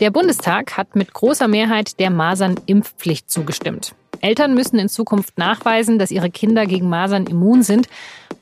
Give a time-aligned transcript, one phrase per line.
[0.00, 3.94] Der Bundestag hat mit großer Mehrheit der Masernimpfpflicht zugestimmt.
[4.20, 7.88] Eltern müssen in Zukunft nachweisen, dass ihre Kinder gegen Masern immun sind,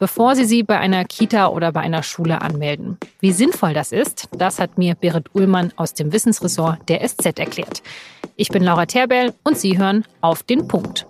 [0.01, 2.99] bevor sie sie bei einer Kita oder bei einer Schule anmelden.
[3.21, 7.83] Wie sinnvoll das ist, das hat mir Berit Ullmann aus dem Wissensressort der SZ erklärt.
[8.35, 11.07] Ich bin Laura Terbell und Sie hören auf den Punkt.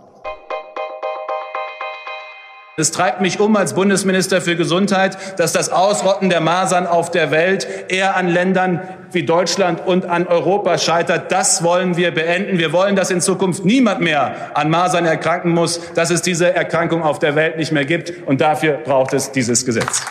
[2.76, 7.30] Es treibt mich um als Bundesminister für Gesundheit, dass das Ausrotten der Masern auf der
[7.30, 8.80] Welt eher an Ländern
[9.12, 11.30] wie Deutschland und an Europa scheitert.
[11.30, 12.58] Das wollen wir beenden.
[12.58, 17.04] Wir wollen, dass in Zukunft niemand mehr an Masern erkranken muss, dass es diese Erkrankung
[17.04, 18.12] auf der Welt nicht mehr gibt.
[18.26, 20.02] Und dafür braucht es dieses Gesetz.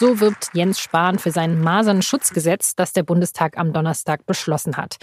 [0.00, 4.96] So wirbt Jens Spahn für sein Masernschutzgesetz, das der Bundestag am Donnerstag beschlossen hat.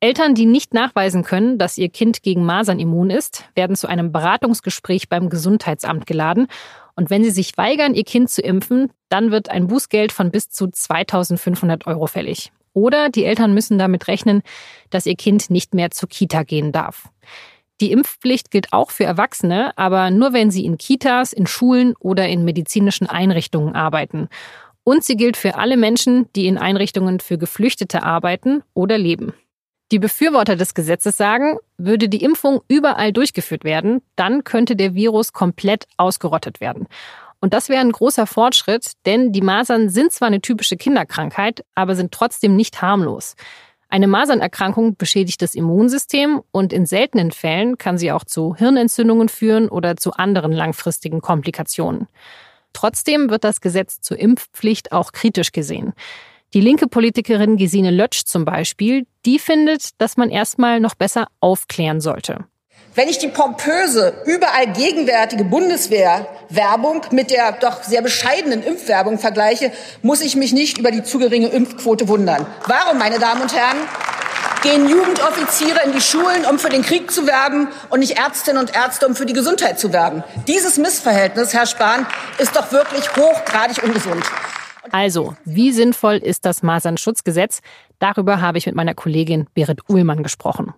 [0.00, 4.12] Eltern, die nicht nachweisen können, dass ihr Kind gegen Masern immun ist, werden zu einem
[4.12, 6.48] Beratungsgespräch beim Gesundheitsamt geladen.
[6.96, 10.50] Und wenn sie sich weigern, ihr Kind zu impfen, dann wird ein Bußgeld von bis
[10.50, 12.52] zu 2500 Euro fällig.
[12.74, 14.42] Oder die Eltern müssen damit rechnen,
[14.90, 17.08] dass ihr Kind nicht mehr zur Kita gehen darf.
[17.80, 22.28] Die Impfpflicht gilt auch für Erwachsene, aber nur wenn sie in Kitas, in Schulen oder
[22.28, 24.28] in medizinischen Einrichtungen arbeiten.
[24.84, 29.32] Und sie gilt für alle Menschen, die in Einrichtungen für Geflüchtete arbeiten oder leben.
[29.92, 35.32] Die Befürworter des Gesetzes sagen, würde die Impfung überall durchgeführt werden, dann könnte der Virus
[35.32, 36.88] komplett ausgerottet werden.
[37.38, 41.94] Und das wäre ein großer Fortschritt, denn die Masern sind zwar eine typische Kinderkrankheit, aber
[41.94, 43.36] sind trotzdem nicht harmlos.
[43.88, 49.68] Eine Masernerkrankung beschädigt das Immunsystem und in seltenen Fällen kann sie auch zu Hirnentzündungen führen
[49.68, 52.08] oder zu anderen langfristigen Komplikationen.
[52.72, 55.92] Trotzdem wird das Gesetz zur Impfpflicht auch kritisch gesehen.
[56.56, 62.00] Die linke Politikerin Gesine Lötsch zum Beispiel, die findet, dass man erstmal noch besser aufklären
[62.00, 62.46] sollte.
[62.94, 70.22] Wenn ich die pompöse, überall gegenwärtige Bundeswehrwerbung mit der doch sehr bescheidenen Impfwerbung vergleiche, muss
[70.22, 72.46] ich mich nicht über die zu geringe Impfquote wundern.
[72.66, 73.76] Warum, meine Damen und Herren,
[74.62, 78.74] gehen Jugendoffiziere in die Schulen, um für den Krieg zu werben und nicht Ärztinnen und
[78.74, 80.24] Ärzte, um für die Gesundheit zu werben?
[80.48, 82.06] Dieses Missverhältnis, Herr Spahn,
[82.38, 84.24] ist doch wirklich hochgradig ungesund.
[84.92, 87.60] Also, wie sinnvoll ist das Masernschutzgesetz?
[87.98, 90.74] Darüber habe ich mit meiner Kollegin Berit Uhlmann gesprochen.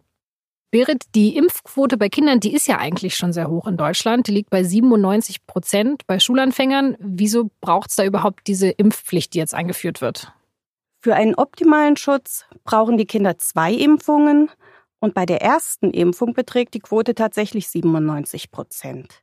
[0.71, 4.27] Berit, die Impfquote bei Kindern, die ist ja eigentlich schon sehr hoch in Deutschland.
[4.27, 6.97] Die liegt bei 97 Prozent bei Schulanfängern.
[6.99, 10.33] Wieso braucht es da überhaupt diese Impfpflicht, die jetzt eingeführt wird?
[11.01, 14.51] Für einen optimalen Schutz brauchen die Kinder zwei Impfungen.
[15.01, 19.23] Und bei der ersten Impfung beträgt die Quote tatsächlich 97 Prozent.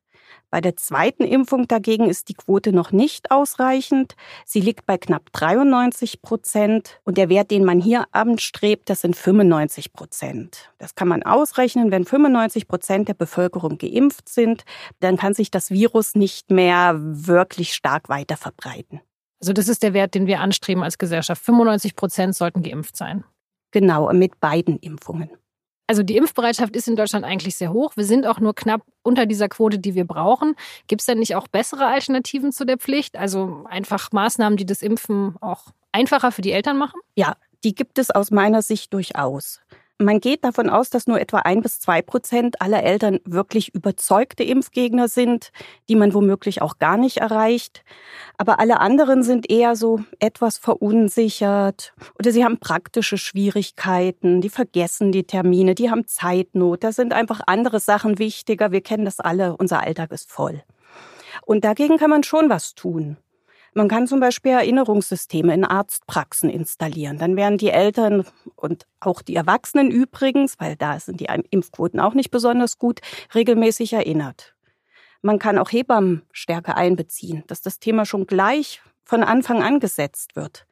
[0.49, 4.15] Bei der zweiten Impfung dagegen ist die Quote noch nicht ausreichend.
[4.45, 6.99] Sie liegt bei knapp 93 Prozent.
[7.03, 10.71] Und der Wert, den man hier anstrebt, das sind 95 Prozent.
[10.77, 11.91] Das kann man ausrechnen.
[11.91, 14.63] Wenn 95 Prozent der Bevölkerung geimpft sind,
[14.99, 19.01] dann kann sich das Virus nicht mehr wirklich stark weiter verbreiten.
[19.41, 21.43] Also das ist der Wert, den wir anstreben als Gesellschaft.
[21.43, 23.23] 95 Prozent sollten geimpft sein.
[23.71, 25.29] Genau, mit beiden Impfungen.
[25.87, 27.95] Also die Impfbereitschaft ist in Deutschland eigentlich sehr hoch.
[27.95, 30.55] Wir sind auch nur knapp unter dieser Quote, die wir brauchen.
[30.87, 33.17] Gibt es denn nicht auch bessere Alternativen zu der Pflicht?
[33.17, 36.99] Also einfach Maßnahmen, die das Impfen auch einfacher für die Eltern machen?
[37.15, 39.61] Ja, die gibt es aus meiner Sicht durchaus.
[39.97, 44.43] Man geht davon aus, dass nur etwa ein bis zwei Prozent aller Eltern wirklich überzeugte
[44.43, 45.53] Impfgegner sind,
[45.87, 47.85] die man womöglich auch gar nicht erreicht.
[48.37, 55.13] Aber alle anderen sind eher so etwas verunsichert oder sie haben praktische Schwierigkeiten, die vergessen
[55.13, 58.73] die Termine, die haben Zeitnot, da sind einfach andere Sachen wichtiger.
[58.73, 60.61] Wir kennen das alle, unser Alltag ist voll.
[61.45, 63.15] Und dagegen kann man schon was tun.
[63.77, 67.17] Man kann zum Beispiel Erinnerungssysteme in Arztpraxen installieren.
[67.17, 68.25] Dann werden die Eltern
[68.55, 73.01] und auch die Erwachsenen übrigens, weil da sind die Impfquoten auch nicht besonders gut,
[73.35, 74.55] regelmäßig erinnert.
[75.21, 80.37] Man kann auch Hebammen stärker einbeziehen, dass das Thema schon gleich von Anfang an gesetzt
[80.37, 80.65] wird.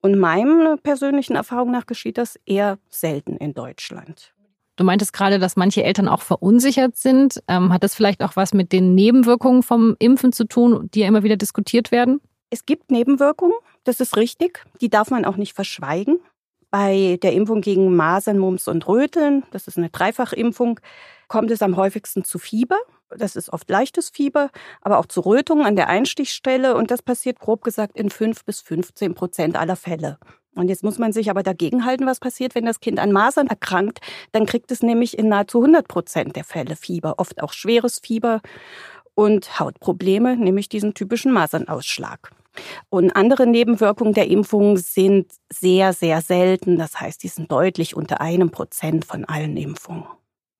[0.00, 4.32] Und meinem persönlichen Erfahrung nach geschieht das eher selten in Deutschland.
[4.76, 7.42] Du meintest gerade, dass manche Eltern auch verunsichert sind.
[7.48, 11.08] Ähm, hat das vielleicht auch was mit den Nebenwirkungen vom Impfen zu tun, die ja
[11.08, 12.22] immer wieder diskutiert werden?
[12.50, 14.64] Es gibt Nebenwirkungen, das ist richtig.
[14.80, 16.18] Die darf man auch nicht verschweigen.
[16.70, 20.80] Bei der Impfung gegen Masern, Mumps und Röteln, das ist eine Dreifachimpfung,
[21.28, 22.78] kommt es am häufigsten zu Fieber.
[23.16, 24.50] Das ist oft leichtes Fieber,
[24.82, 26.76] aber auch zu Rötungen an der Einstichstelle.
[26.76, 30.18] Und das passiert grob gesagt in fünf bis 15 Prozent aller Fälle.
[30.54, 33.46] Und jetzt muss man sich aber dagegen halten, was passiert, wenn das Kind an Masern
[33.46, 34.00] erkrankt.
[34.32, 38.40] Dann kriegt es nämlich in nahezu 100 Prozent der Fälle Fieber, oft auch schweres Fieber
[39.14, 42.32] und Hautprobleme, nämlich diesen typischen Masernausschlag.
[42.88, 46.76] Und andere Nebenwirkungen der Impfung sind sehr, sehr selten.
[46.76, 50.04] Das heißt, die sind deutlich unter einem Prozent von allen Impfungen.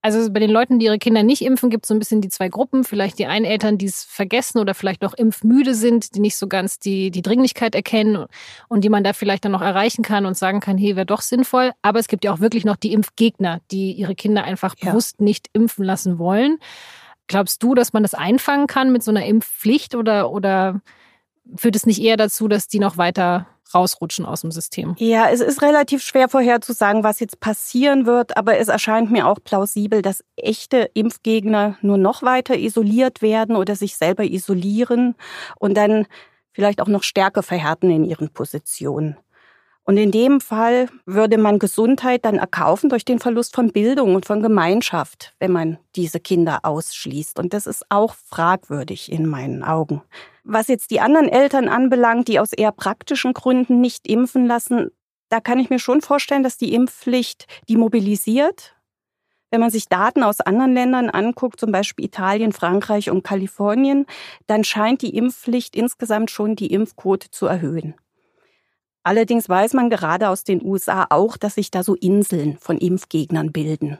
[0.02, 2.31] Also bei den Leuten, die ihre Kinder nicht impfen, gibt es so ein bisschen die
[2.31, 2.84] zwei Gruppen.
[2.84, 6.48] Vielleicht die einen Eltern, die es vergessen oder vielleicht auch impfmüde sind, die nicht so
[6.48, 8.25] ganz die, die Dringlichkeit erkennen
[8.69, 11.20] und die man da vielleicht dann noch erreichen kann und sagen kann, hey, wäre doch
[11.20, 11.72] sinnvoll.
[11.82, 14.90] Aber es gibt ja auch wirklich noch die Impfgegner, die ihre Kinder einfach ja.
[14.90, 16.58] bewusst nicht impfen lassen wollen.
[17.26, 20.81] Glaubst du, dass man das einfangen kann mit so einer Impfpflicht oder, oder
[21.56, 24.94] führt es nicht eher dazu, dass die noch weiter rausrutschen aus dem System.
[24.99, 29.38] Ja, es ist relativ schwer vorherzusagen, was jetzt passieren wird, aber es erscheint mir auch
[29.43, 35.14] plausibel, dass echte Impfgegner nur noch weiter isoliert werden oder sich selber isolieren
[35.58, 36.06] und dann
[36.52, 39.17] vielleicht auch noch stärker verhärten in ihren Positionen.
[39.90, 44.25] Und in dem Fall würde man Gesundheit dann erkaufen durch den Verlust von Bildung und
[44.25, 47.40] von Gemeinschaft, wenn man diese Kinder ausschließt.
[47.40, 50.00] Und das ist auch fragwürdig in meinen Augen.
[50.44, 54.92] Was jetzt die anderen Eltern anbelangt, die aus eher praktischen Gründen nicht impfen lassen,
[55.28, 58.76] da kann ich mir schon vorstellen, dass die Impfpflicht die mobilisiert.
[59.50, 64.06] Wenn man sich Daten aus anderen Ländern anguckt, zum Beispiel Italien, Frankreich und Kalifornien,
[64.46, 67.96] dann scheint die Impfpflicht insgesamt schon die Impfquote zu erhöhen.
[69.11, 73.51] Allerdings weiß man gerade aus den USA auch, dass sich da so Inseln von Impfgegnern
[73.51, 73.99] bilden.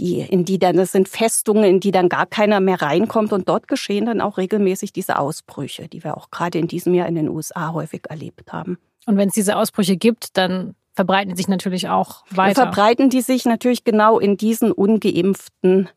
[0.00, 3.46] Die, in die dann, das sind Festungen, in die dann gar keiner mehr reinkommt und
[3.46, 7.16] dort geschehen dann auch regelmäßig diese Ausbrüche, die wir auch gerade in diesem Jahr in
[7.16, 8.78] den USA häufig erlebt haben.
[9.04, 12.62] Und wenn es diese Ausbrüche gibt, dann verbreiten die sich natürlich auch weiter.
[12.62, 15.90] Dann verbreiten die sich natürlich genau in diesen ungeimpften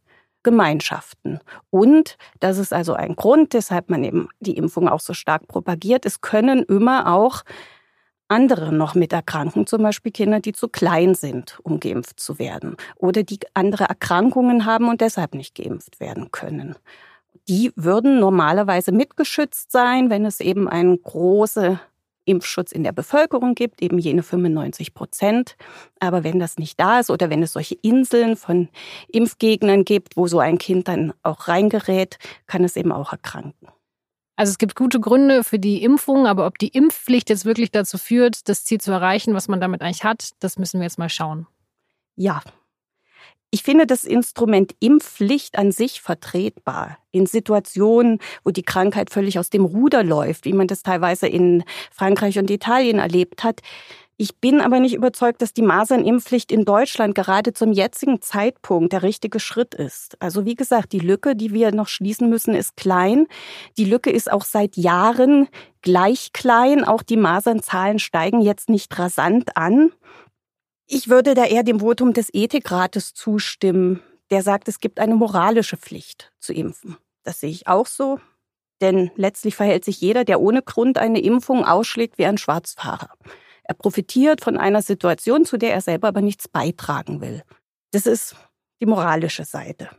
[0.43, 1.39] Gemeinschaften.
[1.69, 6.05] Und das ist also ein Grund, weshalb man eben die Impfung auch so stark propagiert.
[6.05, 7.43] Es können immer auch
[8.31, 12.77] andere noch mit erkranken, zum Beispiel Kinder, die zu klein sind, um geimpft zu werden
[12.95, 16.75] oder die andere Erkrankungen haben und deshalb nicht geimpft werden können.
[17.47, 21.79] Die würden normalerweise mitgeschützt sein, wenn es eben einen großen
[22.25, 25.57] Impfschutz in der Bevölkerung gibt, eben jene 95 Prozent.
[25.99, 28.69] Aber wenn das nicht da ist oder wenn es solche Inseln von
[29.09, 33.67] Impfgegnern gibt, wo so ein Kind dann auch reingerät, kann es eben auch erkranken.
[34.41, 37.99] Also es gibt gute Gründe für die Impfung, aber ob die Impfpflicht jetzt wirklich dazu
[37.99, 41.09] führt, das Ziel zu erreichen, was man damit eigentlich hat, das müssen wir jetzt mal
[41.09, 41.45] schauen.
[42.15, 42.41] Ja.
[43.51, 46.97] Ich finde das Instrument Impfpflicht an sich vertretbar.
[47.11, 51.63] In Situationen, wo die Krankheit völlig aus dem Ruder läuft, wie man das teilweise in
[51.91, 53.61] Frankreich und Italien erlebt hat.
[54.21, 59.01] Ich bin aber nicht überzeugt, dass die Masernimpfpflicht in Deutschland gerade zum jetzigen Zeitpunkt der
[59.01, 60.15] richtige Schritt ist.
[60.21, 63.25] Also wie gesagt, die Lücke, die wir noch schließen müssen, ist klein.
[63.79, 65.47] Die Lücke ist auch seit Jahren
[65.81, 66.83] gleich klein.
[66.83, 69.91] Auch die Masernzahlen steigen jetzt nicht rasant an.
[70.85, 75.77] Ich würde da eher dem Votum des Ethikrates zustimmen, der sagt, es gibt eine moralische
[75.77, 76.95] Pflicht zu impfen.
[77.23, 78.19] Das sehe ich auch so.
[78.81, 83.09] Denn letztlich verhält sich jeder, der ohne Grund eine Impfung ausschlägt, wie ein Schwarzfahrer.
[83.71, 87.41] Er profitiert von einer Situation, zu der er selber aber nichts beitragen will.
[87.91, 88.35] Das ist
[88.81, 89.89] die moralische Seite.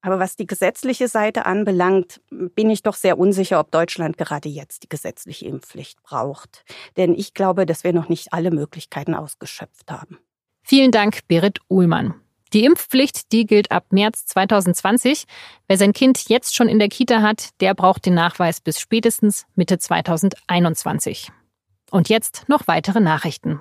[0.00, 4.82] Aber was die gesetzliche Seite anbelangt, bin ich doch sehr unsicher, ob Deutschland gerade jetzt
[4.82, 6.64] die gesetzliche Impfpflicht braucht.
[6.96, 10.16] Denn ich glaube, dass wir noch nicht alle Möglichkeiten ausgeschöpft haben.
[10.62, 12.14] Vielen Dank, Berit Uhlmann.
[12.54, 15.24] Die Impfpflicht, die gilt ab März 2020.
[15.66, 19.44] Wer sein Kind jetzt schon in der Kita hat, der braucht den Nachweis bis spätestens
[19.54, 21.30] Mitte 2021.
[21.90, 23.60] Und jetzt noch weitere Nachrichten.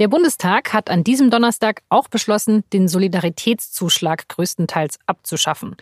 [0.00, 5.76] Der Bundestag hat an diesem Donnerstag auch beschlossen, den Solidaritätszuschlag größtenteils abzuschaffen.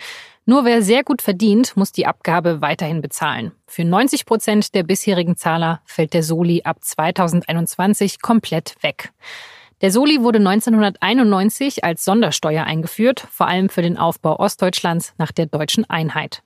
[0.45, 3.53] Nur wer sehr gut verdient, muss die Abgabe weiterhin bezahlen.
[3.69, 9.13] Für 90 Prozent der bisherigen Zahler fällt der Soli ab 2021 komplett weg.
[9.83, 15.47] Der Soli wurde 1991 als Sondersteuer eingeführt, vor allem für den Aufbau Ostdeutschlands nach der
[15.47, 16.43] deutschen Einheit.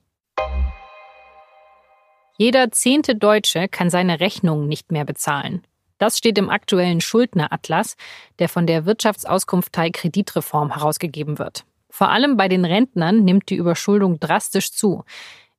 [2.37, 5.61] Jeder zehnte Deutsche kann seine Rechnungen nicht mehr bezahlen.
[5.99, 7.95] Das steht im aktuellen Schuldneratlas,
[8.39, 11.63] der von der Wirtschaftsauskunftei Kreditreform herausgegeben wird.
[11.89, 15.03] Vor allem bei den Rentnern nimmt die Überschuldung drastisch zu.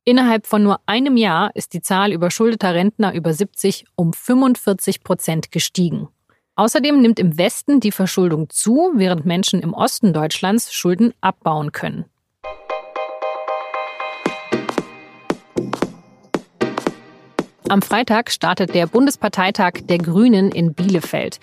[0.03, 5.51] Innerhalb von nur einem Jahr ist die Zahl überschuldeter Rentner über 70 um 45 Prozent
[5.51, 6.09] gestiegen.
[6.55, 12.05] Außerdem nimmt im Westen die Verschuldung zu, während Menschen im Osten Deutschlands Schulden abbauen können.
[17.67, 21.39] Am Freitag startet der Bundesparteitag der Grünen in Bielefeld.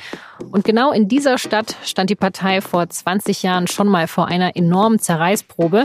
[0.53, 4.55] Und genau in dieser Stadt stand die Partei vor 20 Jahren schon mal vor einer
[4.55, 5.85] enormen Zerreißprobe.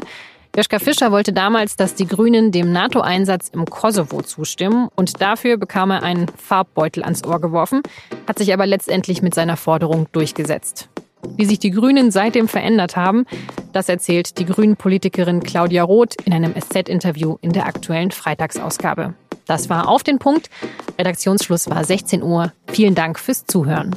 [0.55, 5.89] Joschka Fischer wollte damals, dass die Grünen dem NATO-Einsatz im Kosovo zustimmen und dafür bekam
[5.89, 7.81] er einen Farbbeutel ans Ohr geworfen,
[8.27, 10.87] hat sich aber letztendlich mit seiner Forderung durchgesetzt.
[11.35, 13.25] Wie sich die Grünen seitdem verändert haben,
[13.73, 19.15] das erzählt die Grünen-Politikerin Claudia Roth in einem SZ-Interview in der aktuellen Freitagsausgabe.
[19.47, 20.49] Das war auf den Punkt.
[20.99, 22.51] Redaktionsschluss war 16 Uhr.
[22.67, 23.95] Vielen Dank fürs Zuhören.